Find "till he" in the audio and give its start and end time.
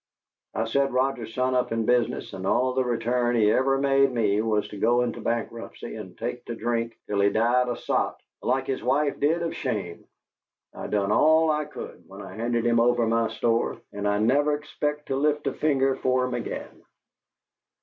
7.05-7.29